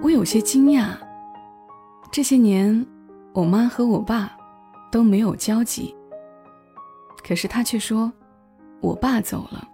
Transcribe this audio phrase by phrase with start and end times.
[0.00, 0.90] 我有些惊讶。
[2.12, 2.86] 这些年，
[3.32, 4.30] 我妈和我爸
[4.92, 5.94] 都没有交集，
[7.26, 8.10] 可是他却说，
[8.80, 9.66] 我爸走了，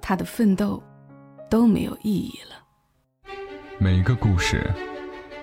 [0.00, 0.82] 他的奋斗
[1.50, 3.32] 都没有意义了。
[3.78, 4.70] 每个故事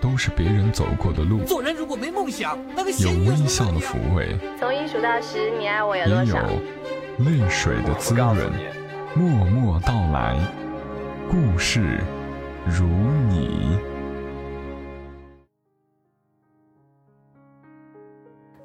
[0.02, 6.36] 都是别人走过的路，做人如果没梦想，那个有微笑的抚慰，从一数到十，你爱我有也有？
[7.20, 8.36] 泪水的滋润。
[9.16, 10.40] 默默到来，
[11.30, 12.00] 故事
[12.66, 12.86] 如
[13.28, 13.78] 你。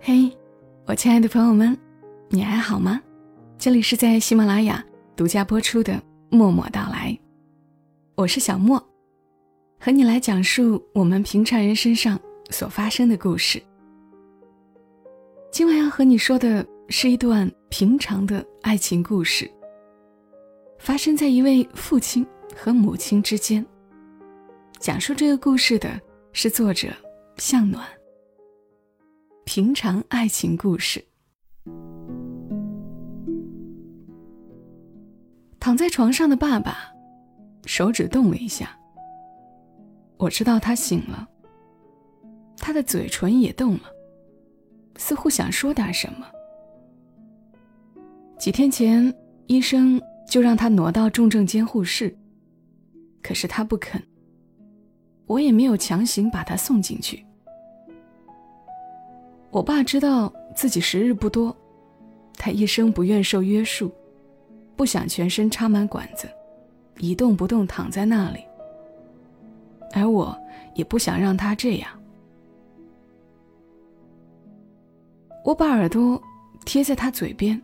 [0.06, 0.30] 嘿，
[0.84, 1.74] 我亲爱的朋友们，
[2.28, 3.00] 你还好吗？
[3.56, 4.84] 这里是在喜马拉雅
[5.16, 5.94] 独家播出的
[6.28, 7.10] 《默默到来》，
[8.14, 8.78] 我是小莫，
[9.80, 13.62] 和你来讲述我们平常人身上所发生的故事。
[15.50, 19.50] 今晚要和你说的是一段平常的爱情故事，
[20.78, 23.64] 发生在一位父亲和母亲之间。
[24.78, 25.98] 讲述这个故事的
[26.34, 26.88] 是作者
[27.38, 27.82] 向暖。
[29.44, 31.04] 平常爱情故事。
[35.60, 36.90] 躺在床上的爸爸，
[37.66, 38.76] 手指动了一下。
[40.16, 41.28] 我知道他醒了。
[42.56, 43.82] 他的嘴唇也动了，
[44.96, 46.26] 似乎想说点什么。
[48.38, 49.14] 几天前，
[49.46, 52.16] 医生就让他挪到重症监护室，
[53.22, 54.02] 可是他不肯。
[55.26, 57.24] 我也没有强行把他送进去。
[59.54, 61.56] 我爸知道自己时日不多，
[62.36, 63.88] 他一生不愿受约束，
[64.74, 66.28] 不想全身插满管子，
[66.98, 68.40] 一动不动躺在那里。
[69.92, 70.36] 而我
[70.74, 71.88] 也不想让他这样。
[75.44, 76.20] 我把耳朵
[76.64, 77.62] 贴在他嘴边，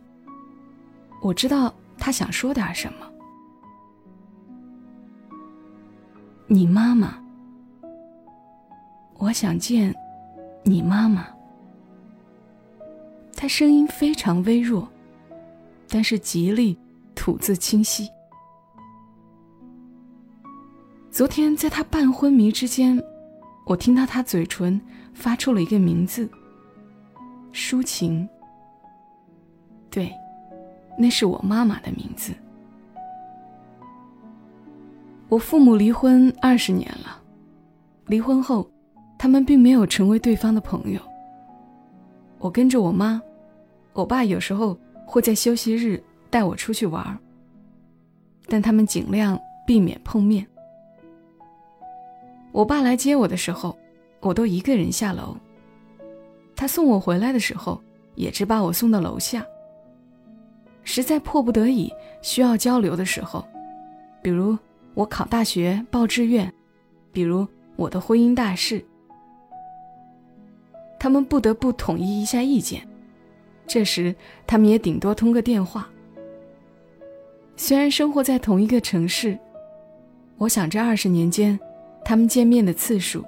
[1.21, 3.05] 我知道他想说点什么。
[6.47, 7.21] 你妈妈，
[9.17, 9.93] 我想见
[10.63, 11.27] 你妈妈。
[13.41, 14.87] 他声音非常微弱，
[15.89, 16.77] 但是极力
[17.15, 18.07] 吐字清晰。
[21.09, 23.01] 昨天在他半昏迷之间，
[23.65, 24.79] 我听到他嘴唇
[25.15, 26.29] 发出了一个名字——
[27.51, 28.29] 抒情。
[29.89, 30.13] 对，
[30.95, 32.31] 那是我妈妈的名字。
[35.29, 37.19] 我父母离婚二十年了，
[38.05, 38.69] 离婚后，
[39.17, 41.01] 他们并没有成为对方的朋友。
[42.37, 43.19] 我跟着我妈。
[43.93, 47.17] 我爸有时候会在休息日带我出去玩儿，
[48.47, 50.47] 但他们尽量避免碰面。
[52.51, 53.77] 我爸来接我的时候，
[54.19, 55.35] 我都一个人下楼。
[56.55, 57.81] 他送我回来的时候，
[58.15, 59.45] 也只把我送到楼下。
[60.83, 61.91] 实在迫不得已
[62.21, 63.45] 需要交流的时候，
[64.21, 64.57] 比如
[64.93, 66.51] 我考大学报志愿，
[67.11, 68.83] 比如我的婚姻大事，
[70.99, 72.87] 他们不得不统一一下意见。
[73.73, 74.13] 这时，
[74.45, 75.89] 他们也顶多通个电话。
[77.55, 79.39] 虽然生活在同一个城市，
[80.35, 81.57] 我想这二十年间，
[82.03, 83.23] 他们见面的次数，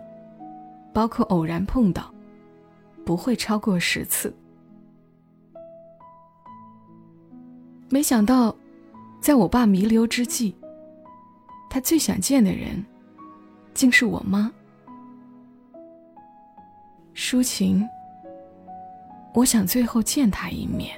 [0.91, 2.13] 包括偶然碰到，
[3.05, 4.35] 不会超过十次。
[7.87, 8.53] 没想到，
[9.21, 10.53] 在我爸弥留之际，
[11.69, 12.85] 他最想见的人，
[13.73, 14.51] 竟是我妈。
[17.15, 17.87] 抒情。
[19.33, 20.95] 我想最后见他一面。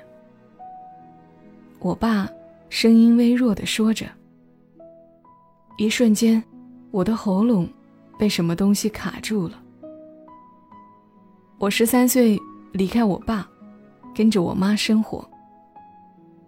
[1.79, 2.29] 我爸
[2.69, 4.05] 声音微弱的说着。
[5.77, 6.43] 一瞬间，
[6.91, 7.67] 我的喉咙
[8.17, 9.61] 被什么东西卡住了。
[11.57, 12.39] 我十三岁
[12.73, 13.47] 离开我爸，
[14.13, 15.27] 跟着我妈生活。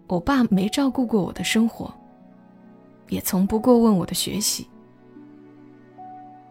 [0.06, 1.92] 我爸没照顾过我的生活，
[3.08, 4.66] 也从不过问我的学习。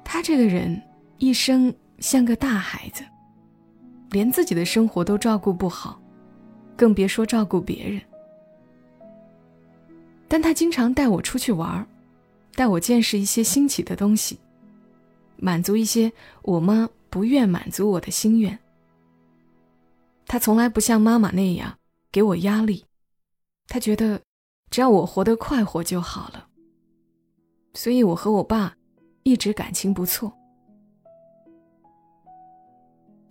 [0.04, 0.82] 他这个人
[1.18, 3.04] 一生像个大孩子。
[4.12, 6.02] 连自己的生活都照顾不好，
[6.76, 8.02] 更别说照顾别人。
[10.28, 11.88] 但他经常带我出去玩
[12.54, 14.40] 带我见识一些新奇的东西，
[15.38, 16.12] 满足一些
[16.42, 18.58] 我妈不愿满足我的心愿。
[20.26, 21.78] 他从来不像妈妈那样
[22.12, 22.86] 给我压力，
[23.68, 24.22] 他觉得
[24.70, 26.48] 只要我活得快活就好了。
[27.74, 28.76] 所以我和我爸
[29.24, 30.34] 一直感情不错。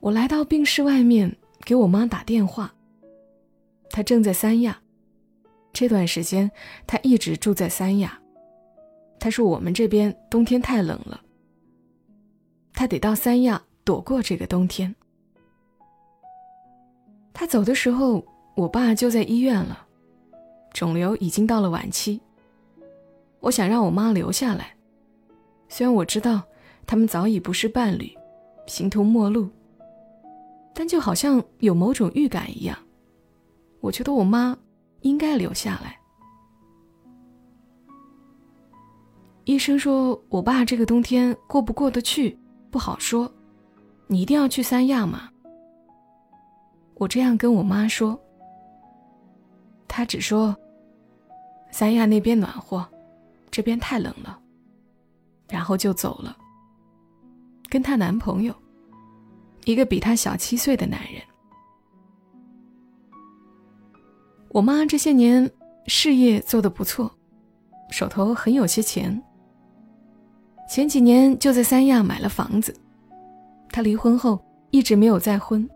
[0.01, 2.73] 我来到病室外面，给我妈打电话。
[3.91, 4.79] 她正在三亚，
[5.73, 6.51] 这段时间
[6.87, 8.21] 她一直住在三亚。
[9.19, 11.21] 她说我们这边冬天太冷了，
[12.75, 14.95] 她得到三亚躲过这个冬天。
[17.33, 19.87] 她走的时候，我爸就在医院了，
[20.73, 22.21] 肿瘤已经到了晚期。
[23.41, 24.77] 我想让我妈留下来，
[25.69, 26.43] 虽然我知道
[26.87, 28.13] 他们早已不是伴侣，
[28.67, 29.49] 形同陌路。
[30.79, 32.77] 但就好像有某种预感一样，
[33.81, 34.55] 我觉得我妈
[35.01, 35.99] 应该留下来。
[39.45, 42.39] 医生说我爸这个冬天过不过得去
[42.71, 43.33] 不好说，
[44.07, 45.31] 你一定要去三亚吗？
[46.97, 48.21] 我这样跟我妈说，
[49.89, 50.55] 她只说
[51.71, 52.87] 三亚那边暖和，
[53.51, 54.39] 这边太冷了，
[55.49, 56.37] 然后就走了，
[57.71, 58.55] 跟她男朋友。
[59.67, 61.21] 一个比他小七岁的男人。
[64.51, 65.51] 我妈这些年
[65.87, 67.13] 事业做得不错，
[67.91, 69.21] 手头很有些钱。
[70.71, 72.75] 前几年就在三亚买了房子。
[73.69, 74.41] 她离婚后
[74.71, 75.69] 一直没有再婚，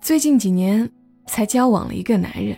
[0.00, 0.88] 最近几年
[1.26, 2.56] 才交往了一个男人。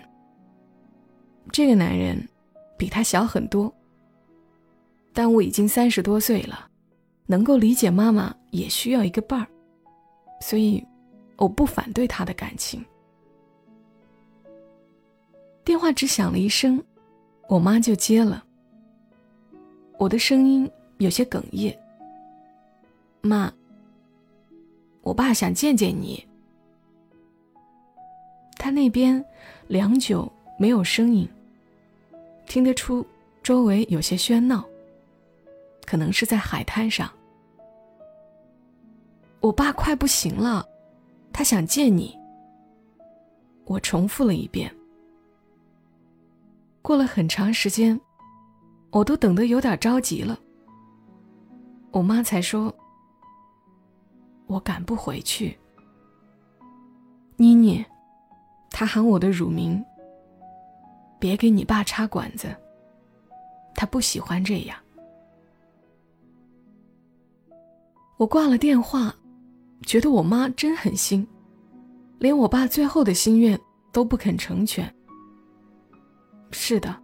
[1.53, 2.29] 这个男人
[2.77, 3.73] 比她小很多，
[5.13, 6.69] 但我已经三十多岁了，
[7.27, 9.47] 能够理解妈妈也需要一个伴儿。
[10.41, 10.85] 所以，
[11.37, 12.85] 我不反对他的感情。
[15.65, 16.83] 电话只响了一声，
[17.49, 18.45] 我妈就接了。
[19.99, 21.79] 我的声音有些哽咽。
[23.21, 23.53] 妈，
[25.03, 26.27] 我爸想见见你。
[28.57, 29.23] 他那边
[29.69, 31.29] 良久没有声音，
[32.47, 33.07] 听得出
[33.43, 34.65] 周围有些喧闹，
[35.85, 37.11] 可能是在海滩上。
[39.41, 40.67] 我爸快不行了，
[41.33, 42.17] 他想见你。
[43.65, 44.75] 我重复了一遍。
[46.83, 47.99] 过了很长时间，
[48.91, 50.39] 我都等得有点着急了。
[51.91, 52.75] 我妈才说
[54.47, 55.59] ：“我赶不回去。”
[57.37, 57.85] 妮妮，
[58.71, 59.83] 她喊我的乳名。
[61.19, 62.49] 别给你爸插管子，
[63.75, 64.77] 他不喜欢这样。
[68.17, 69.15] 我挂了电话。
[69.87, 71.27] 觉得我妈真狠心，
[72.19, 73.59] 连我爸最后的心愿
[73.93, 74.93] 都不肯成全。
[76.51, 76.95] 是的，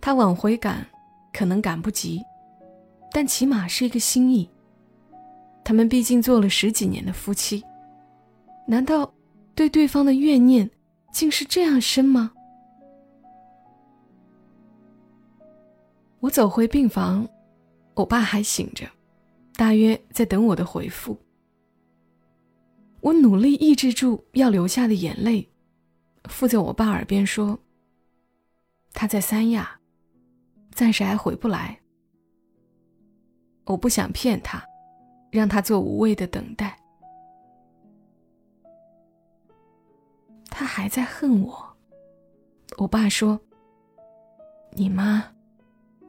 [0.00, 0.86] 他往回赶，
[1.32, 2.22] 可能赶不及，
[3.12, 4.48] 但起码是一个心意。
[5.64, 7.62] 他们毕竟做了十几年的夫妻，
[8.66, 9.12] 难道
[9.54, 10.70] 对对方的怨念
[11.12, 12.32] 竟是这样深吗？
[16.20, 17.28] 我走回病房，
[17.94, 18.86] 我爸还醒着，
[19.54, 21.16] 大约在等我的回复。
[23.06, 25.48] 我努力抑制住要流下的眼泪，
[26.24, 27.56] 附在我爸耳边说
[28.94, 29.78] ：“他在三亚，
[30.72, 31.78] 暂时还回不来。
[33.66, 34.60] 我不想骗他，
[35.30, 36.76] 让他做无谓的等待。
[40.46, 41.76] 他还在恨我。”
[42.76, 43.40] 我爸说
[44.74, 45.22] ：“你妈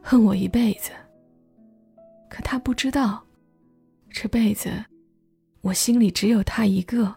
[0.01, 0.89] 恨我一辈子，
[2.27, 3.23] 可他不知道，
[4.09, 4.83] 这辈子。”
[5.68, 7.14] 我心里只有他一个，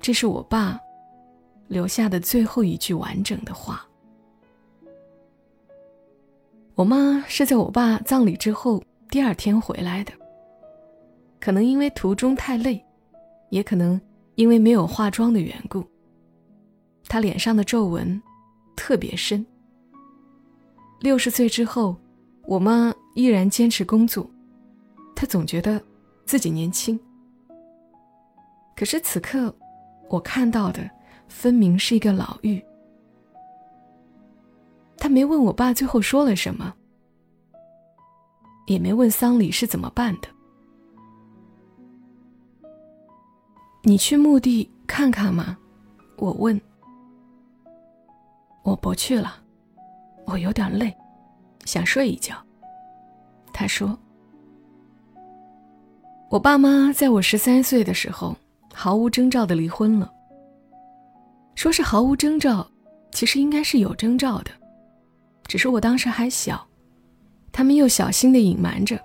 [0.00, 0.80] 这是我爸
[1.66, 3.84] 留下的最后一句完整的话。
[6.76, 8.80] 我妈是在我爸葬礼之后
[9.10, 10.12] 第二天回来的，
[11.40, 12.80] 可能因为途中太累，
[13.50, 14.00] 也可能
[14.36, 15.84] 因为没有化妆的缘故，
[17.08, 18.22] 她脸上的皱纹
[18.76, 19.44] 特别深。
[21.00, 21.96] 六十岁之后，
[22.46, 24.30] 我妈依然坚持工作。
[25.14, 25.80] 他总觉得
[26.26, 26.98] 自己年轻，
[28.76, 29.54] 可是此刻
[30.08, 30.90] 我看到的
[31.28, 32.62] 分明是一个老妪。
[34.96, 36.74] 他没问我爸最后说了什么，
[38.66, 40.28] 也没问丧礼是怎么办的。
[43.82, 45.56] 你去墓地看看吗？
[46.16, 46.60] 我问。
[48.62, 49.42] 我不去了，
[50.24, 50.94] 我有点累，
[51.66, 52.34] 想睡一觉。
[53.52, 53.98] 他说。
[56.34, 58.36] 我爸妈在我十三岁的时候
[58.72, 60.12] 毫无征兆的离婚了。
[61.54, 62.68] 说是毫无征兆，
[63.12, 64.50] 其实应该是有征兆的，
[65.46, 66.66] 只是我当时还小，
[67.52, 69.00] 他们又小心的隐瞒着，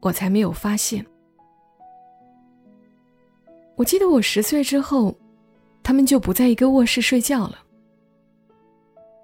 [0.00, 1.06] 我才没有发现。
[3.76, 5.16] 我记得我十岁之后，
[5.84, 7.60] 他们就不在一个卧室睡觉了。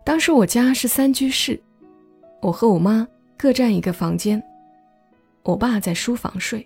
[0.05, 1.61] 当时我家是三居室，
[2.41, 3.05] 我和我妈
[3.37, 4.41] 各占一个房间，
[5.43, 6.65] 我爸在书房睡。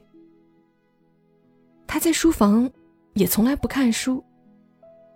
[1.87, 2.71] 他在书房，
[3.15, 4.23] 也从来不看书，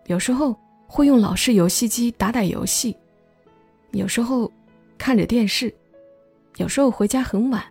[0.07, 2.97] 有时候会用老式游戏机打打游戏，
[3.93, 4.51] 有时候
[4.97, 5.75] 看着电视，
[6.57, 7.63] 有时候回家很晚，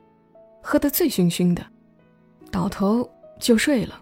[0.62, 1.66] 喝得醉醺醺的，
[2.52, 4.02] 倒头就睡了。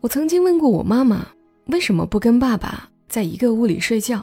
[0.00, 1.26] 我曾经问过我妈妈，
[1.66, 4.22] 为什么不跟爸爸在一个屋里睡觉？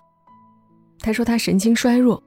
[1.00, 2.21] 她说她神经衰弱，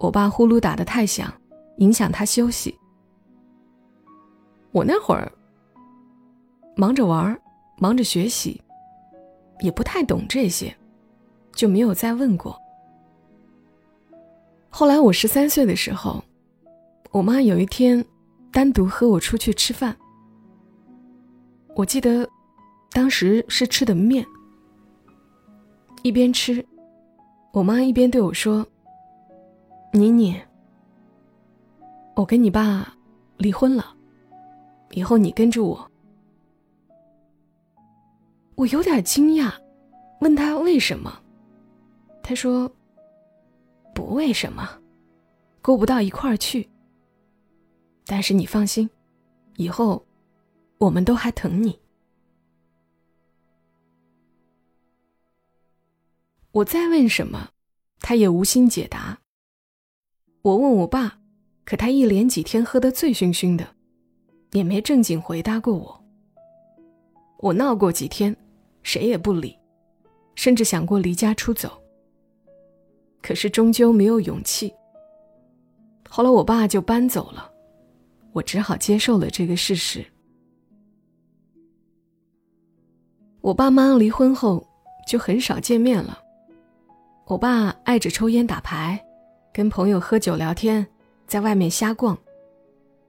[0.00, 1.32] 我爸呼噜打得太响，
[1.76, 2.74] 影响她休息。
[4.78, 5.30] 我那会儿
[6.76, 7.36] 忙着玩，
[7.78, 8.62] 忙着学习，
[9.58, 10.72] 也不太懂这些，
[11.52, 12.56] 就没有再问过。
[14.70, 16.22] 后来我十三岁的时候，
[17.10, 18.04] 我妈有一天
[18.52, 19.96] 单独和我出去吃饭，
[21.74, 22.28] 我记得
[22.92, 24.24] 当时是吃的面，
[26.04, 26.64] 一边吃，
[27.52, 28.64] 我妈一边对我说
[29.92, 30.40] ：“妮妮。”
[32.14, 32.94] 我跟你爸
[33.38, 33.94] 离婚了，
[34.90, 35.90] 以后你跟着我。
[38.54, 39.52] 我有点惊讶，
[40.20, 41.22] 问他为什么。
[42.22, 42.70] 他说
[43.94, 44.68] ：“不为什么，
[45.62, 46.68] 过不到一块儿去。
[48.04, 48.88] 但是你放心，
[49.56, 50.04] 以后
[50.78, 51.78] 我们都还疼你。”
[56.52, 57.50] 我再问什么，
[58.00, 59.20] 他也无心解答。
[60.42, 61.18] 我问我爸。
[61.64, 63.76] 可他一连几天喝得醉醺醺的，
[64.52, 66.04] 也没正经回答过我。
[67.38, 68.34] 我闹过几天，
[68.82, 69.56] 谁也不理，
[70.34, 71.80] 甚至想过离家出走。
[73.22, 74.72] 可是终究没有勇气。
[76.08, 77.50] 后来我爸就搬走了，
[78.32, 80.04] 我只好接受了这个事实。
[83.40, 84.66] 我爸妈离婚后
[85.06, 86.18] 就很少见面了。
[87.26, 88.98] 我爸爱着抽烟打牌，
[89.52, 90.86] 跟朋友喝酒聊天。
[91.26, 92.16] 在外面瞎逛，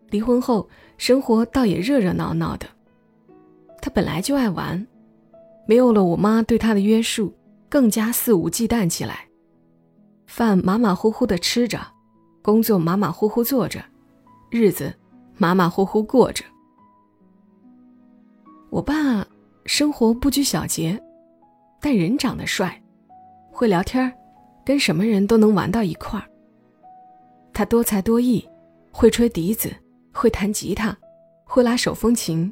[0.10, 2.68] 离婚后生活倒也热热闹闹的。
[3.82, 4.86] 他本来就爱玩，
[5.66, 7.34] 没有了我妈对他的约束，
[7.70, 9.28] 更加肆无忌惮起来。
[10.28, 11.80] 饭马马虎虎的吃着，
[12.42, 13.84] 工作马马虎虎做着，
[14.52, 14.94] 日子
[15.38, 16.44] 马马虎虎过着。
[18.70, 19.26] 我爸
[19.66, 21.02] 生活不拘小节，
[21.82, 22.80] 但人长得帅，
[23.52, 24.14] 会聊天
[24.64, 26.26] 跟什么人都能玩到一块儿。
[27.54, 28.48] 他多才多艺，
[28.92, 29.76] 会吹笛子，
[30.14, 30.98] 会弹吉他，
[31.46, 32.52] 会拉手风琴，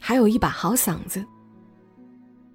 [0.00, 1.24] 还有一把好嗓子。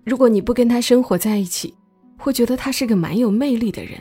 [0.04, 1.76] 如果你不跟他生活在一起，
[2.18, 4.00] 会觉得他是个蛮有魅力的人。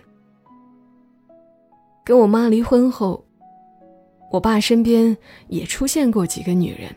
[2.04, 3.24] 跟我妈离婚后，
[4.30, 5.16] 我爸身边
[5.48, 6.94] 也出现过几个女人。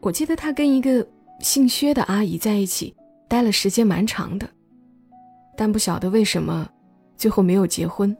[0.00, 1.06] 我记得他跟一个
[1.40, 2.94] 姓薛的阿姨在一起
[3.26, 4.46] 待了时间蛮长的，
[5.56, 6.68] 但不晓得为什么，
[7.16, 8.14] 最后没有结婚。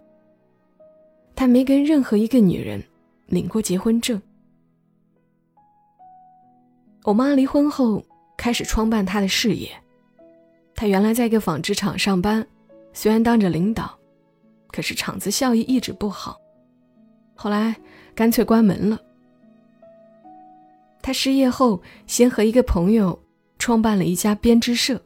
[1.37, 2.83] 他没跟任何一个女人
[3.26, 4.21] 领过结婚证。
[7.04, 8.02] 我妈离婚后
[8.37, 9.71] 开始创办她的事业。
[10.75, 12.47] 她原来在一个纺织厂上班，
[12.93, 13.97] 虽然当着领导，
[14.69, 16.37] 可是厂子效益一直不好。
[17.35, 17.75] 后来
[18.14, 19.00] 干脆关门了。
[21.02, 23.19] 她失业后，先和一个朋友
[23.59, 25.00] 创办了一家编织社，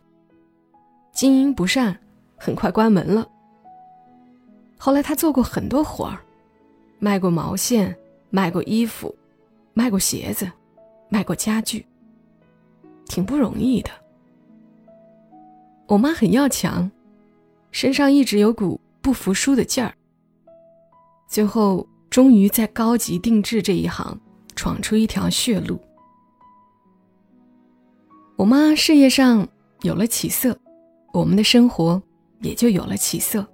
[1.12, 1.98] 经营不善，
[2.36, 3.28] 很快关门了。
[4.78, 6.20] 后来他做过很多活儿，
[7.00, 7.94] 卖过毛线，
[8.30, 9.14] 卖过衣服，
[9.74, 10.50] 卖过鞋子，
[11.08, 11.86] 卖过家具，
[13.06, 13.90] 挺不容易的。
[15.86, 16.90] 我妈很要强，
[17.72, 19.94] 身上一直有股不服输的劲儿。
[21.26, 24.20] 最后终于在高级定制这一行
[24.54, 25.80] 闯出一条血路。
[28.36, 29.48] 我妈事业上
[29.80, 30.58] 有了起色，
[31.12, 32.02] 我们的生活
[32.40, 33.46] 也就有了起色。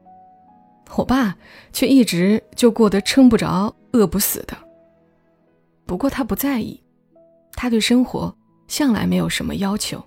[0.97, 1.37] 我爸
[1.73, 4.57] 却一直就过得撑不着、饿不死的。
[5.87, 6.83] 不过他不在意，
[7.53, 8.35] 他对生活
[8.69, 10.03] 向来没有什么要求。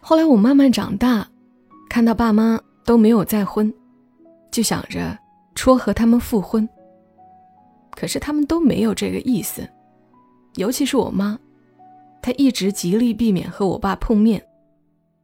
[0.00, 1.26] 后来我慢慢长大，
[1.88, 3.72] 看到爸妈都没有再婚，
[4.50, 5.16] 就想着
[5.54, 6.68] 撮合他们复婚。
[7.92, 9.68] 可是他们都没有这个意思，
[10.56, 11.38] 尤其是我妈，
[12.20, 14.44] 她一直极力避免和我爸碰面，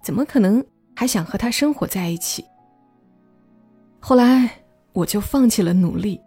[0.00, 2.44] 怎么可能还想和他生活在一起？
[3.98, 4.48] 后来
[4.92, 6.20] 我就放弃了努力。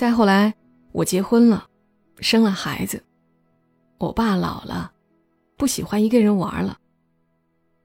[0.00, 0.54] 再后来，
[0.92, 1.68] 我结婚了，
[2.20, 3.04] 生了孩子。
[3.98, 4.90] 我爸老了，
[5.58, 6.78] 不喜欢一个人玩了。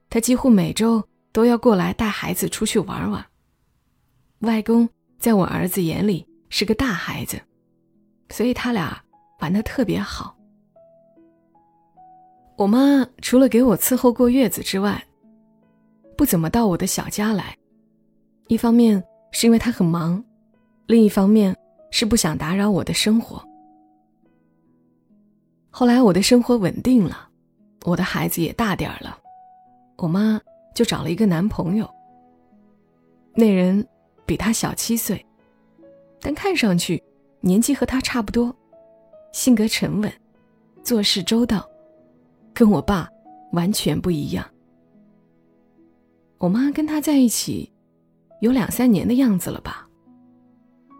[0.08, 3.22] 他几乎每周都要过来带孩子出去玩玩。
[4.38, 7.38] 外公在我儿子眼里是个大孩子，
[8.30, 8.98] 所以他俩
[9.40, 10.34] 玩的特别好。
[12.56, 15.06] 我妈除了给我伺候过月子之外，
[16.16, 17.54] 不怎么到我的小家来。
[18.48, 20.24] 一方面是因为他很忙，
[20.86, 21.54] 另一方面
[21.90, 23.42] 是不想打扰我的生活。
[25.70, 27.28] 后来我的生活稳定了，
[27.84, 29.18] 我的孩子也大点儿了，
[29.96, 30.40] 我妈
[30.74, 31.88] 就找了一个男朋友。
[33.34, 33.86] 那人
[34.24, 35.24] 比他小七岁，
[36.20, 37.02] 但看上去
[37.40, 38.54] 年纪和他差不多，
[39.32, 40.12] 性格沉稳，
[40.82, 41.68] 做事周到，
[42.54, 43.08] 跟我爸
[43.52, 44.44] 完全不一样。
[46.38, 47.72] 我妈跟他在一起。
[48.42, 49.85] 有两三年的样子了吧，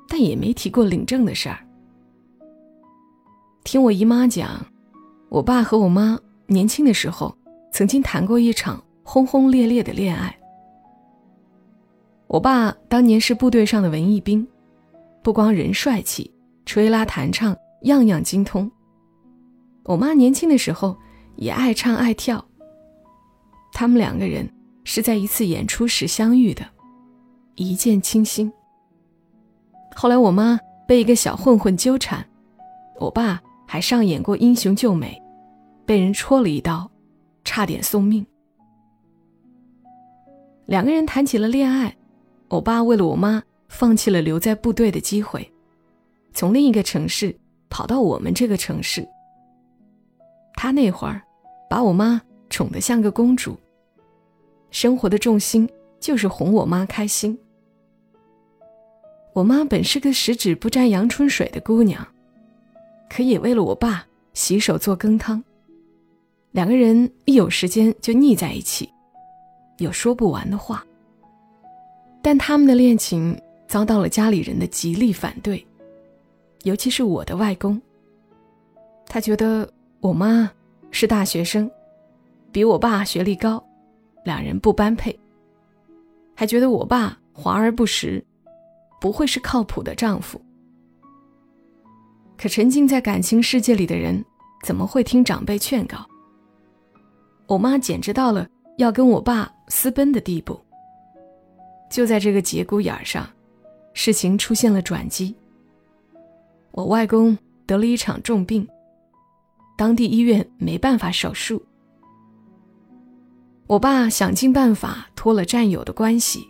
[0.08, 1.58] 但也没提过领证的事儿。
[3.64, 4.64] 听我姨妈讲，
[5.28, 7.36] 我爸和我妈年轻的时候
[7.72, 10.36] 曾经谈过一场轰轰烈烈的恋爱。
[12.28, 14.46] 我爸当年是部队上的文艺兵，
[15.22, 16.32] 不光人帅气，
[16.64, 18.70] 吹拉弹唱样样精通。
[19.84, 20.96] 我妈年轻的时候
[21.36, 22.44] 也爱唱爱跳。
[23.72, 24.48] 他们两个人
[24.84, 26.64] 是在一次演出时相遇的，
[27.56, 28.52] 一见倾心。
[29.96, 32.24] 后来我妈被一个小混混纠缠，
[33.00, 33.42] 我爸。
[33.68, 35.20] 还上演过英雄救美，
[35.84, 36.88] 被人戳了一刀，
[37.44, 38.24] 差点送命。
[40.66, 41.94] 两个人谈起了恋爱，
[42.46, 45.52] 我爸为了我妈放弃了留在部队的机会，
[46.32, 47.36] 从另一个城市
[47.68, 49.04] 跑到我们这个城市。
[50.54, 51.20] 他那会儿
[51.68, 53.58] 把我妈宠得像个公主，
[54.70, 57.36] 生活的重心就是哄我妈开心。
[59.37, 62.07] 我妈本是个十指不沾阳春水的姑娘。
[63.07, 64.02] 可也为了我爸
[64.33, 65.45] 洗手做羹汤，
[66.52, 68.90] 两个人一有时间就腻在一起，
[69.76, 70.83] 有说不完的话。
[72.23, 73.38] 但他们的恋情
[73.69, 75.64] 遭到了家里人的极力反对，
[76.62, 77.78] 尤其是我的外公。
[79.07, 80.50] 他觉得我妈
[80.90, 81.71] 是大学生，
[82.50, 83.62] 比我爸学历高，
[84.25, 85.14] 两人不般配。
[86.35, 88.25] 还觉得我爸华而不实，
[89.06, 90.40] 不会是靠谱的丈夫。
[92.36, 94.25] 可沉浸在感情世界里的人，
[94.64, 96.04] 怎么会听长辈劝告？
[97.46, 98.48] 我妈简直到了
[98.78, 100.60] 要跟我爸私奔的地步。
[101.88, 103.25] 就在这个节骨眼上，
[103.94, 105.36] 事情出现了转机。
[106.72, 108.66] 我外公得了一场重病，
[109.78, 111.64] 当地医院没办法手术。
[113.68, 116.48] 我爸想尽办法托了战友的关系，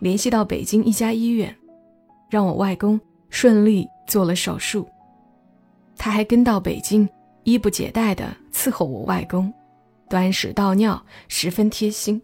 [0.00, 1.56] 联系到北京一家医院，
[2.34, 3.00] 让我外公
[3.30, 4.84] 顺利做了手术。
[5.96, 7.08] 他还跟到北京，
[7.44, 9.54] 衣不解带的伺候我外公，
[10.08, 12.20] 端屎倒尿，十分贴心。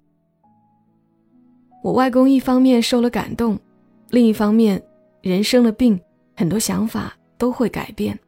[1.85, 3.57] 我外公一方面受了感动，
[4.09, 4.83] 另一方面，
[5.23, 5.97] 人生了病，
[6.35, 8.19] 很多想法都会改变。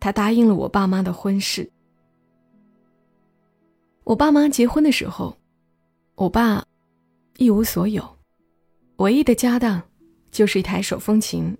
[0.00, 1.70] 他答应了我爸妈的婚事。
[4.02, 5.38] 我爸妈结婚的时候，
[6.16, 6.64] 我爸
[7.36, 8.04] 一无所有，
[8.96, 9.80] 唯一的家当
[10.30, 11.56] 就是一台手风琴。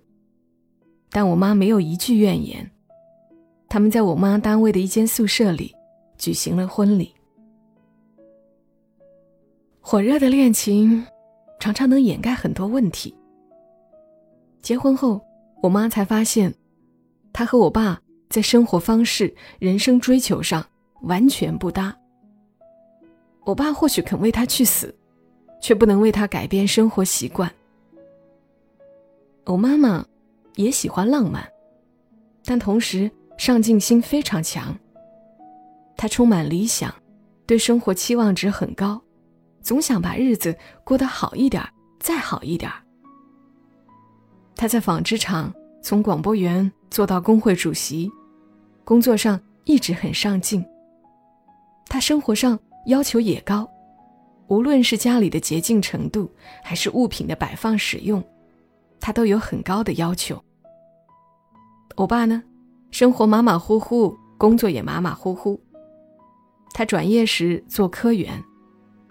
[1.09, 2.69] 但我妈没有一句怨言。
[3.67, 5.73] 他们在我妈单位的一间宿舍里
[6.17, 7.13] 举行了婚礼。
[9.79, 11.05] 火热的恋情
[11.59, 13.15] 常常能掩盖很多问题。
[14.61, 15.19] 结婚后，
[15.61, 16.53] 我妈才发现，
[17.33, 20.65] 她和我爸在生活方式、人生追求上
[21.01, 21.97] 完全不搭。
[23.43, 24.93] 我爸或许肯为她去死，
[25.59, 27.51] 却不能为她改变生活习惯。
[29.45, 30.05] 我妈妈。
[30.57, 31.47] 也喜欢浪漫，
[32.43, 34.77] 但同时上进心非常强。
[35.95, 36.93] 他充满理想，
[37.45, 39.01] 对生活期望值很高，
[39.61, 41.63] 总想把日子过得好一点，
[42.01, 42.69] 再好一点。
[44.53, 45.51] 他在纺织厂
[45.81, 48.11] 从广播员做到工会主席，
[48.83, 50.63] 工作上一直很上进。
[51.87, 53.67] 他生活上要求也高，
[54.47, 56.29] 无论是家里的洁净程度，
[56.61, 58.21] 还是物品的摆放使用。
[59.01, 60.41] 他都有很高的要求。
[61.97, 62.41] 我爸呢，
[62.91, 65.59] 生活马马虎虎，工作也马马虎虎。
[66.73, 68.41] 他转业时做科员，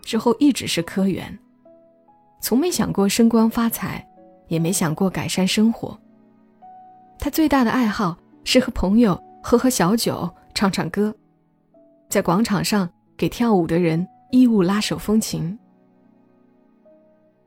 [0.02, 1.38] 之后一直是科员，
[2.40, 4.08] 从没想过升官发财，
[4.48, 5.98] 也没想过改善生活。
[7.18, 11.14] 他最大的爱好是和朋友喝喝小酒，唱唱歌，
[12.08, 15.58] 在广场上给跳舞的人义务拉手风琴。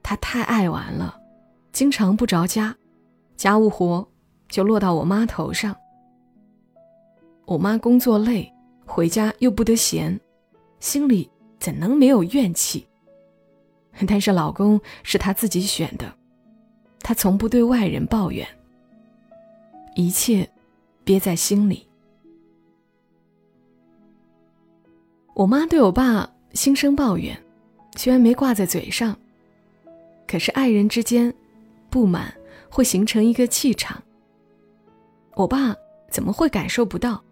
[0.03, 1.22] 他太爱玩了。
[1.73, 2.77] 经常不着家，
[3.35, 4.07] 家务活
[4.47, 5.75] 就落到我妈头上。
[7.45, 8.53] 我妈工作累，
[8.85, 10.17] 回家又不得闲，
[10.79, 11.27] 心里
[11.59, 12.85] 怎能没有怨气？
[14.07, 16.13] 但是老公是她自己选的，
[16.99, 18.47] 她从不对外人抱怨，
[19.95, 20.47] 一切
[21.03, 21.87] 憋在心里。
[25.33, 27.35] 我妈对我爸心生抱怨，
[27.95, 29.17] 虽然没挂在嘴上，
[30.27, 31.33] 可是爱人之间。
[31.93, 32.33] 不满
[32.71, 34.01] 会形成一个气场。
[35.35, 35.75] 我爸
[36.09, 37.23] 怎么会感受不到？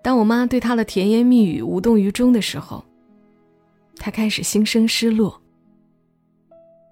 [0.00, 2.84] 当我妈对他的甜言蜜语无动于衷的时候，
[3.96, 5.42] 他开始心生失落。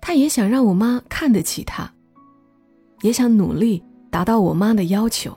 [0.01, 1.89] 他也想让我妈看得起他，
[3.03, 5.33] 也想努力达到我妈的要求。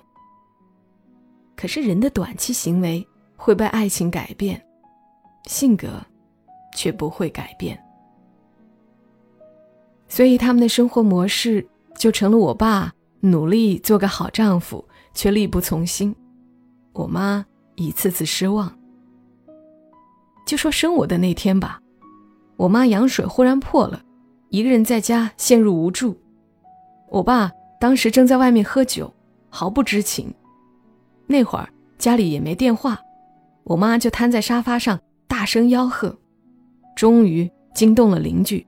[1.56, 4.60] 可是人的短期行为会被爱情改变，
[5.45, 6.02] 性格
[6.76, 7.80] 却不会改变。
[10.13, 16.13] 所以他们的生活模式就成了我爸努力做个好丈夫，却力不从心；
[16.91, 18.71] 我妈一次次失望。
[20.45, 21.82] 就说生我的那天吧，
[22.58, 24.04] 我妈羊水忽然破了，
[24.49, 26.15] 一个人在家陷入无助。
[27.10, 29.12] 我爸当时正在外面喝酒，
[29.49, 30.32] 毫不知情。
[31.26, 32.99] 那会儿家里也没电话，
[33.63, 36.15] 我妈就瘫在沙发上大声吆喝，
[36.95, 38.63] 终于惊动了邻居，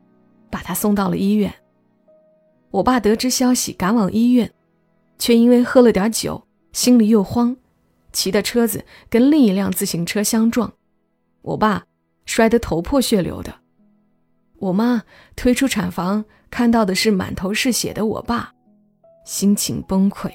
[0.56, 1.54] 把他送到了医院。
[2.72, 4.50] 我爸得知消息赶往医院，
[5.20, 6.42] 却因为喝了点酒，
[6.72, 7.54] 心里又慌，
[8.14, 10.72] 骑的车子跟另一辆自行车相撞。
[11.42, 11.84] 我爸
[12.26, 13.54] 摔得头破血流的，
[14.60, 15.04] 我妈
[15.36, 18.54] 推出产房，看到的是满头是血的我爸，
[19.26, 20.32] 心情崩溃。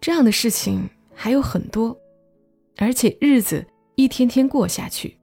[0.00, 1.98] 这样的事情还有很多，
[2.76, 3.66] 而且日子
[3.96, 5.18] 一天天过下去，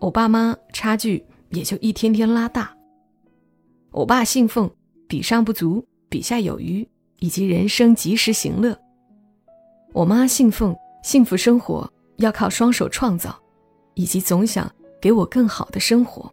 [0.00, 2.74] 我爸妈差距也就一天天拉大。
[3.90, 4.70] 我爸信奉
[5.08, 6.86] “比上不足，比下有余”，
[7.20, 8.72] 以及人生及时行乐；
[9.92, 11.90] 我妈信奉幸福生活。
[12.18, 13.32] 要靠双手创造，
[13.94, 14.68] 以及总想
[15.00, 16.28] 给我更好的生活。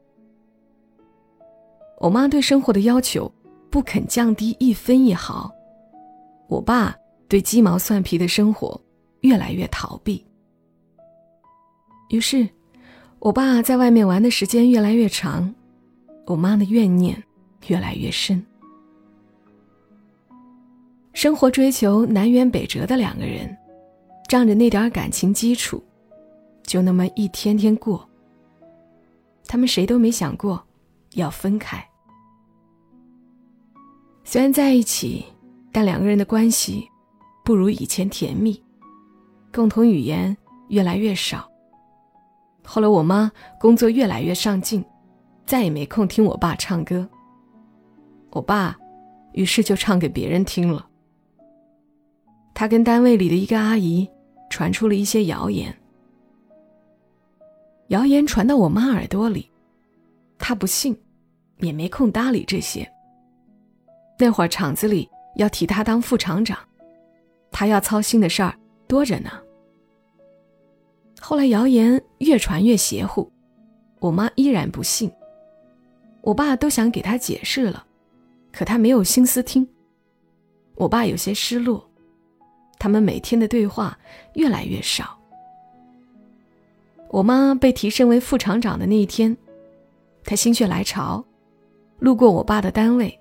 [1.99, 3.31] 我妈对生活的要求
[3.69, 5.53] 不肯降低一分一毫，
[6.47, 6.95] 我爸
[7.27, 8.81] 对鸡毛蒜皮的生活
[9.21, 10.25] 越来越逃避。
[12.09, 12.49] 于是，
[13.25, 15.51] 我爸在外面玩的时间越来越长，
[16.27, 17.23] 我妈的怨念
[17.65, 18.45] 越来越深。
[21.13, 23.57] 生活追求南辕北辙的两个人。
[24.29, 25.83] 仗着那点感情基础，
[26.61, 28.07] 就那么一天天过。
[29.47, 30.63] 他们谁都没想过
[31.13, 31.83] 要分开。
[34.23, 35.25] 虽然在一起，
[35.71, 36.87] 但两个人的关系
[37.43, 38.61] 不如以前甜蜜，
[39.51, 40.35] 共同语言
[40.67, 41.49] 越来越少。
[42.65, 44.83] 后来我妈工作越来越上进，
[45.45, 47.07] 再也没空听我爸唱歌。
[48.31, 48.77] 我爸
[49.33, 50.85] 于是就唱给别人听了。
[52.53, 54.09] 他跟单位里的一个阿姨。
[54.47, 55.75] 传出了一些谣言，
[57.87, 59.49] 谣言传到我妈耳朵里，
[60.37, 60.97] 她不信，
[61.57, 62.89] 也没空搭理这些。
[64.17, 66.57] 那会儿厂子里要提他当副厂长，
[67.51, 68.55] 他要操心的事儿
[68.87, 69.29] 多着呢。
[71.27, 73.27] 后来谣言越传越邪乎，
[73.97, 75.11] 我妈依然不信。
[76.21, 77.83] 我爸都想给他解释了，
[78.51, 79.67] 可他没有心思听。
[80.75, 81.83] 我爸有些失落。
[82.77, 83.97] 他们每天的对话
[84.35, 85.17] 越来越少。
[87.09, 89.35] 我妈被提升为副厂长的那一天，
[90.23, 91.25] 她心血来潮，
[91.97, 93.19] 路过我爸的单位，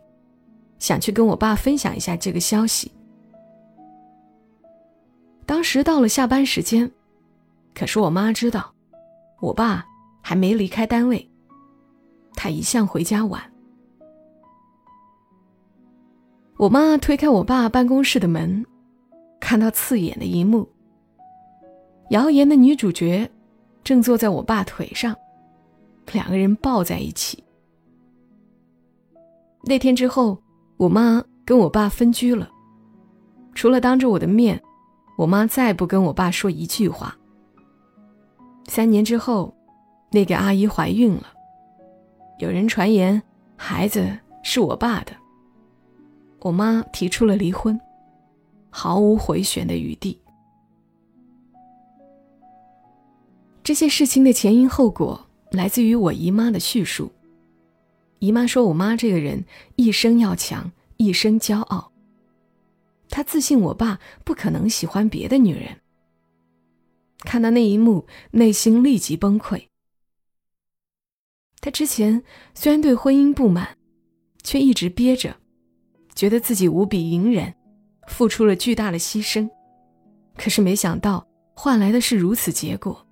[0.79, 2.93] 想去跟我爸分享一下这个消息。
[5.47, 6.91] 当时到了下班时间，
[7.75, 8.73] 可是我妈知道，
[9.41, 9.85] 我爸
[10.23, 11.29] 还没离开单位，
[12.35, 13.43] 他一向回家晚。
[16.57, 18.65] 我妈推开我爸办公室的门。
[19.41, 20.67] 看到刺眼的一幕，
[22.09, 23.31] 谣言的女主角
[23.83, 25.15] 正坐在我爸腿上，
[26.15, 27.45] 两个人抱在一起。
[29.65, 30.41] 那天之后，
[30.79, 32.49] 我妈跟我爸分居了，
[33.55, 34.59] 除了当着我的面，
[35.19, 37.15] 我妈再不跟我爸说一句话。
[38.67, 39.55] 三年之后，
[40.11, 41.33] 那个阿姨怀孕了，
[42.39, 43.23] 有人传言
[43.57, 45.13] 孩子是我爸的，
[46.41, 47.81] 我妈提出了离婚。
[48.77, 50.21] 毫无回旋的余地。
[53.63, 57.09] 这些事情的前因后果来自于我姨妈的叙述。
[58.19, 59.45] 姨妈说，我妈这个人
[59.77, 61.93] 一生要强，一生骄傲。
[63.09, 65.69] 她自信我爸不可能喜欢别的女人。
[67.25, 69.69] 看到那一幕，内心立即崩溃。
[71.61, 72.23] 他之前
[72.55, 73.77] 虽然对婚姻不满，
[74.43, 75.37] 却一直憋着，
[76.15, 77.55] 觉得自己无比隐忍。
[78.07, 79.49] 付出了巨大的牺牲，
[80.37, 83.07] 可是没想到换来的是如此结果。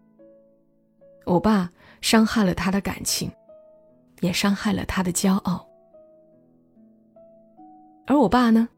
[1.25, 1.72] 我爸
[2.03, 3.33] 伤害了他的感情，
[4.20, 5.66] 也伤害了他的骄傲。
[8.07, 8.68] 而我爸呢，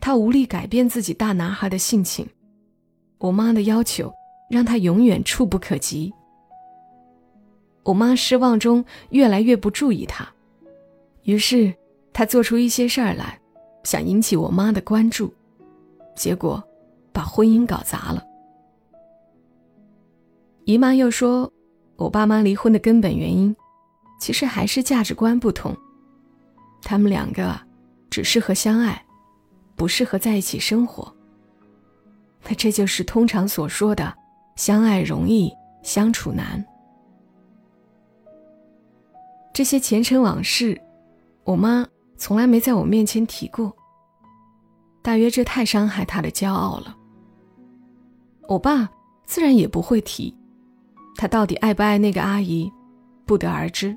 [0.00, 2.26] 他无力改变自己大男孩的性情，
[3.18, 4.10] 我妈的要求
[4.50, 6.12] 让他永远触不可及。
[7.84, 10.28] 我妈失望中越来越不注意他，
[11.22, 11.72] 于是
[12.12, 13.40] 他做出一些事儿来，
[13.84, 15.32] 想引起我妈的关注。
[16.14, 16.62] 结果，
[17.12, 18.22] 把婚姻搞砸了。
[20.64, 21.50] 姨妈又说，
[21.96, 23.56] 我爸妈离婚的根本原因，
[24.20, 25.74] 其实还是价值观不同。
[26.82, 27.58] 他们两个
[28.10, 29.02] 只适合相爱，
[29.74, 31.12] 不适合在一起生活。
[32.44, 34.14] 那这就是通常所说的
[34.56, 36.64] “相爱容易相处难”。
[39.52, 40.80] 这些前尘往事，
[41.44, 41.86] 我妈
[42.16, 43.74] 从来没在我面前提过。
[45.02, 46.96] 大约这太伤害她的骄傲了。
[48.48, 48.88] 我爸
[49.26, 50.34] 自然也不会提，
[51.16, 52.70] 他到底爱不爱那个阿姨，
[53.24, 53.96] 不得而知。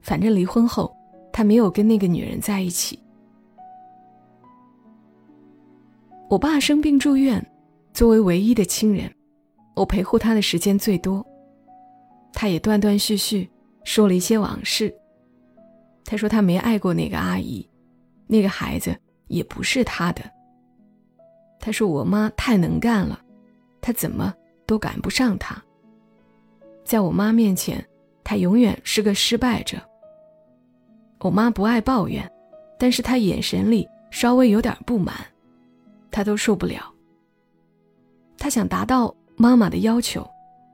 [0.00, 0.94] 反正离婚后，
[1.32, 2.98] 他没有跟那个女人在一起。
[6.28, 7.44] 我爸生病住院，
[7.92, 9.12] 作为唯一的亲人，
[9.76, 11.24] 我陪护他的时间最多。
[12.32, 13.48] 他也断断续续
[13.84, 14.92] 说了一些往事。
[16.04, 17.68] 他说他没爱过那个阿姨，
[18.26, 18.96] 那个孩子
[19.28, 20.22] 也不是他的。
[21.60, 23.20] 他说我妈太能干了，
[23.80, 24.34] 他怎么
[24.66, 25.60] 都赶不上她。
[26.84, 27.84] 在我妈面前，
[28.22, 29.78] 他永远是个失败者。
[31.18, 32.30] 我妈不爱抱怨，
[32.78, 35.14] 但是她眼神里稍微有点不满，
[36.10, 36.94] 她都受不了。
[38.38, 40.28] 她想达到妈妈的要求，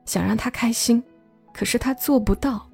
[0.07, 1.03] 想让她开心，
[1.53, 2.69] 可是她做不到。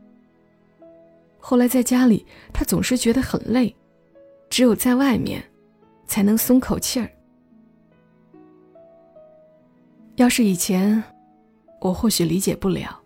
[1.38, 3.74] 后来在家里，她总是觉得很累，
[4.50, 5.42] 只有在外面，
[6.06, 7.10] 才能松口气儿。
[10.16, 11.02] 要是以前，
[11.80, 13.00] 我或许理解不了，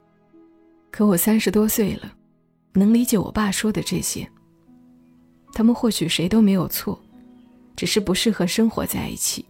[0.91, 2.13] 可我三十多岁了，
[2.73, 4.29] 能理解我爸说的这些。
[5.53, 6.99] 他们或许谁都没有错，
[7.77, 9.45] 只是不适合生活在一起。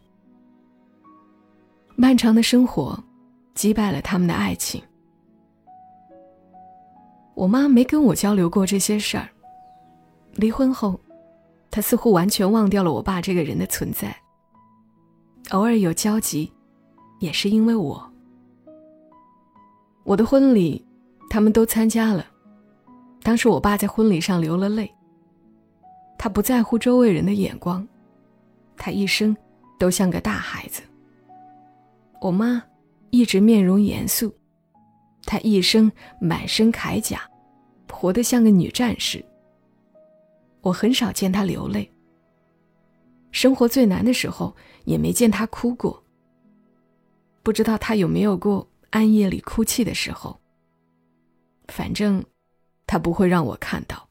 [1.95, 2.99] 漫长的生活
[3.55, 4.83] 击败了他们的爱情。
[7.35, 9.29] 我妈没跟我交流过这些事儿。
[10.35, 10.99] 离婚后，
[11.71, 14.15] 她似乎完全忘掉了我爸这个人的存在。
[15.51, 16.53] 偶尔有交集，
[17.21, 18.13] 也是因为我。
[20.05, 20.85] 我的婚礼，
[21.31, 22.27] 他们都参加了。
[23.23, 24.91] 当时我爸在婚礼上流了泪。
[26.19, 27.87] 他不在乎周围人的眼光，
[28.77, 29.37] 他一生
[29.79, 30.83] 都像个大孩子。
[32.21, 32.63] 我妈
[33.13, 34.35] 一直面容严肃，
[35.27, 37.31] 她一生满身铠甲，
[37.91, 39.23] 活得像个女战士。
[40.63, 41.89] 我很少见她流泪。
[43.31, 46.03] 生活最难的时候，也没见她哭过。
[47.43, 50.41] 不知道她有没有过暗夜里哭泣的时候。
[51.69, 52.25] 反正，
[52.87, 54.09] 她不会让我看到。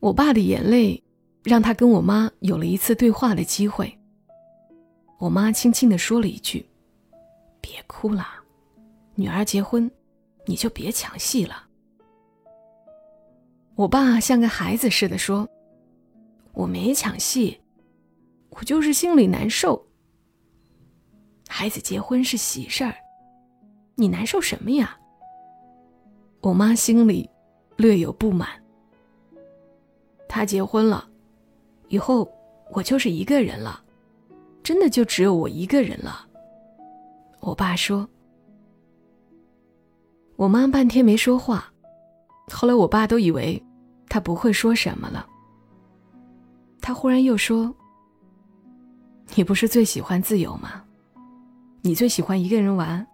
[0.00, 1.02] 我爸的眼泪，
[1.44, 3.97] 让他跟我妈有了一次对话的机会。
[5.18, 6.64] 我妈轻轻的说了一句
[7.60, 8.26] ：“别哭了，
[9.16, 9.90] 女儿结婚，
[10.46, 11.66] 你就别抢戏了。”
[13.74, 15.48] 我爸像个孩子似的说
[16.54, 17.60] ：“我没抢戏，
[18.50, 19.84] 我就是心里难受。
[21.48, 22.94] 孩子结婚是喜事儿，
[23.96, 24.96] 你难受什么呀？”
[26.42, 27.28] 我妈心里
[27.76, 28.48] 略有不满。
[30.28, 31.08] 他结婚了，
[31.88, 32.30] 以后
[32.70, 33.82] 我就是一个人了，
[34.68, 36.26] 真的就只有我一个人了。
[37.40, 38.06] 我爸说，
[40.36, 41.72] 我妈半天没说话，
[42.52, 43.64] 后来我爸都以为
[44.10, 45.26] 他不会说什么了。
[46.82, 47.74] 他忽然又说
[49.36, 50.84] ：“你不是最喜欢自由吗？
[51.80, 53.06] 你最喜欢一个人玩，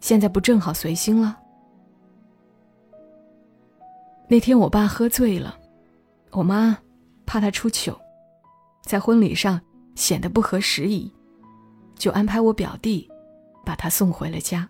[0.00, 1.38] 现在不正好随心了？”
[4.28, 5.58] 那天我爸喝醉了。
[6.30, 6.78] 我妈
[7.26, 8.00] 怕他出糗，
[8.80, 9.60] 在婚礼上
[9.94, 11.12] 显得不合时宜，
[11.96, 13.08] 就安排我表弟
[13.64, 14.68] 把他送回了家。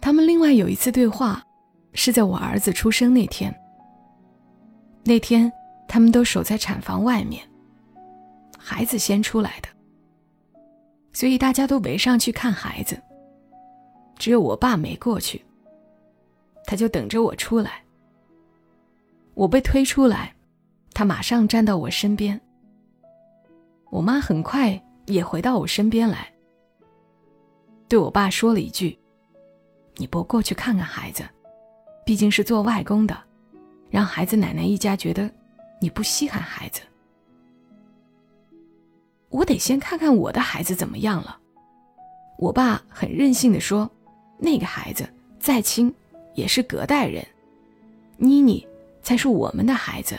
[0.00, 1.42] 他们另外有一次对话，
[1.92, 3.54] 是在我儿子出生那天。
[5.04, 5.50] 那天
[5.88, 7.42] 他们都守在产房外面，
[8.58, 9.68] 孩子先出来的，
[11.12, 13.00] 所以大家都围上去看孩子。
[14.16, 15.44] 只有我爸没过去，
[16.64, 17.82] 他就等着我出来。
[19.34, 20.34] 我被推出来，
[20.92, 22.40] 他马上站到我身边。
[23.90, 26.30] 我妈很快也回到我身边来，
[27.88, 28.98] 对我爸说了一句
[29.96, 31.22] ：“你不过去看看孩子，
[32.04, 33.16] 毕竟是做外公的，
[33.90, 35.30] 让孩子奶奶一家觉得
[35.80, 36.82] 你不稀罕孩子。
[39.28, 41.38] 我得先看看我的孩子怎么样了。”
[42.38, 43.90] 我爸很任性的说
[44.38, 45.94] ：“那个孩子再亲
[46.34, 47.26] 也是隔代人，
[48.16, 48.66] 妮妮。”
[49.00, 50.18] 才是我们的孩子，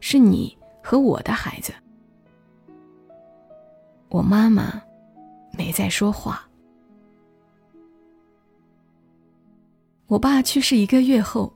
[0.00, 1.72] 是你和我的孩子。
[4.08, 4.82] 我妈妈
[5.52, 6.46] 没再说话。
[10.06, 11.52] 我爸去世一个月后，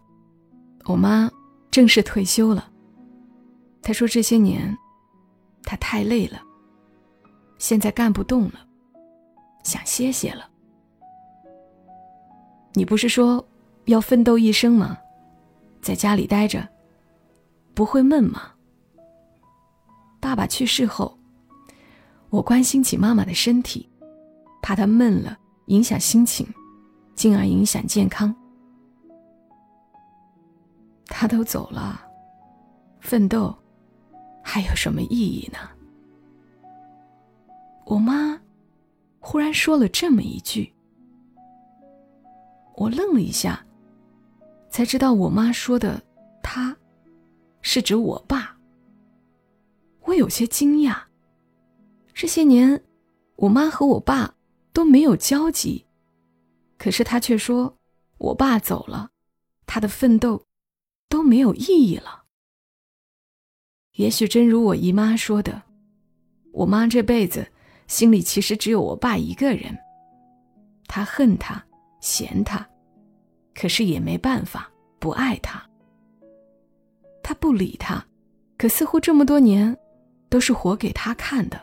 [0.84, 1.28] 我妈
[1.70, 2.70] 正式退休了。
[3.82, 4.72] 她说这些年，
[5.64, 6.40] 她太累了，
[7.58, 8.64] 现在干不动了，
[9.64, 10.48] 想歇歇了。
[12.74, 13.44] 你不是说
[13.86, 14.96] 要奋斗一生吗？
[15.82, 16.66] 在家里待着，
[17.74, 18.52] 不会闷吗？
[20.20, 21.18] 爸爸去世后，
[22.30, 23.88] 我关心起妈妈的身体，
[24.62, 26.46] 怕她闷了影响心情，
[27.14, 28.34] 进而影响健康。
[31.06, 32.00] 他都走了，
[33.00, 33.54] 奋斗
[34.42, 35.58] 还有什么意义呢？
[37.84, 38.40] 我妈
[39.20, 40.72] 忽然说了这么一句，
[42.76, 43.64] 我愣了一下，
[44.70, 46.02] 才知道我妈说的
[46.42, 46.74] “他”
[47.64, 48.56] 是指我爸。
[50.02, 50.96] 我有些惊讶，
[52.12, 52.84] 这些年
[53.36, 54.34] 我妈和我爸
[54.74, 55.86] 都没有交集，
[56.76, 57.78] 可是他却说
[58.18, 59.10] 我爸走了，
[59.66, 60.44] 他的奋斗
[61.08, 62.24] 都没有意义了。
[63.94, 65.62] 也许真如我姨妈说的，
[66.52, 67.48] 我妈这辈子。
[67.86, 69.76] 心里其实只有我爸一个人，
[70.86, 71.62] 她恨他，
[72.00, 72.66] 嫌他，
[73.54, 75.62] 可是也没办法不爱他。
[77.24, 78.04] 他不理他，
[78.58, 79.76] 可似乎这么多年
[80.28, 81.58] 都是活给他看的。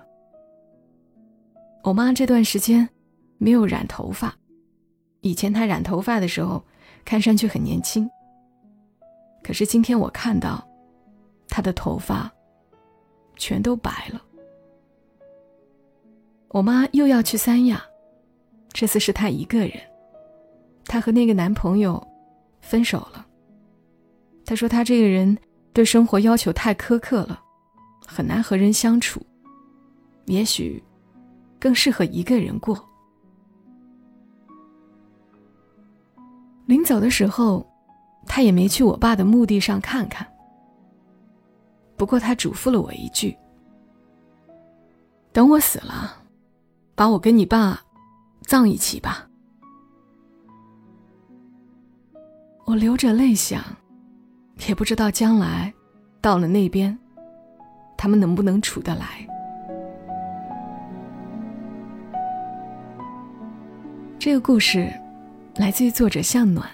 [1.84, 2.90] 我妈这段时间
[3.38, 4.36] 没有染头发，
[5.22, 6.64] 以前她染头发的时候
[7.06, 8.10] 看上去很年轻，
[9.44, 10.68] 可是今天我看到
[11.48, 12.32] 她的头发
[13.36, 14.22] 全都白了。
[16.50, 17.84] 我妈又要去三亚，
[18.74, 19.80] 这次是她一个人。
[20.86, 22.06] 她和那个男朋友
[22.62, 23.26] 分手了。
[24.46, 25.38] 她说她这个人
[25.74, 27.42] 对生活要求太苛刻了，
[28.06, 29.22] 很难和人相处，
[30.26, 30.84] 也许
[31.60, 32.78] 更适合一个人过。
[36.66, 37.66] 临走的时候，
[38.26, 40.28] 他也没去我爸的墓地上看看。
[41.98, 43.38] 不过他嘱咐了我一句
[45.32, 46.18] ：“等我死了。”
[46.94, 47.82] 把我跟你爸
[48.42, 49.28] 葬一起吧。
[52.66, 53.64] 我流着泪想，
[54.68, 55.74] 也不知道将来
[56.20, 56.98] 到了那边，
[57.98, 59.28] 他们能不能处得来。
[64.20, 64.92] 这个故事
[65.56, 66.70] 来自于作者向暖。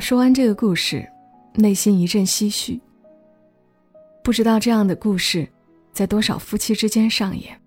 [0.00, 1.06] 说完这个故事，
[1.54, 2.80] 内心一阵唏嘘。
[4.22, 5.48] 不知道这样的故事。
[5.90, 7.60] 在多少夫妻之间上演？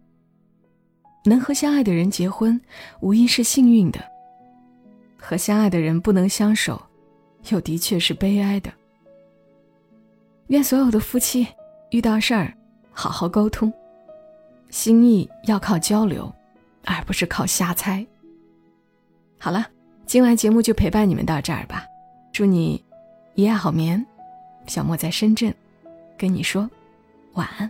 [1.26, 2.62] 能和相爱的人结婚，
[3.02, 4.00] 无疑是幸运的；
[5.18, 6.82] 和相爱的人不能相守，
[7.50, 8.72] 又的确是悲哀的。
[10.48, 11.48] 愿所有的夫妻
[11.90, 12.54] 遇到事儿，
[12.92, 13.72] 好好沟通，
[14.70, 16.32] 心意要靠交流，
[16.86, 18.06] 而不是靠瞎猜。
[19.40, 19.68] 好了，
[20.06, 21.86] 今晚节目就陪伴你们到这儿吧。
[22.32, 22.84] 祝你
[23.36, 24.06] 一夜好眠。
[24.68, 25.54] 小莫在深圳，
[26.18, 26.70] 跟你说
[27.34, 27.70] 晚安。